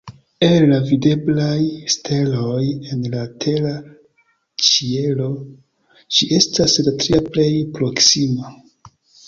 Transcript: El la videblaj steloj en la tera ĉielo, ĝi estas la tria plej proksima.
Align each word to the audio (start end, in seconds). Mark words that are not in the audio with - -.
El 0.45 0.63
la 0.69 0.77
videblaj 0.85 1.59
steloj 1.95 2.63
en 2.95 3.03
la 3.17 3.27
tera 3.45 3.75
ĉielo, 4.69 5.29
ĝi 6.17 6.31
estas 6.41 6.81
la 6.89 6.97
tria 7.05 7.23
plej 7.31 7.49
proksima. 7.79 8.55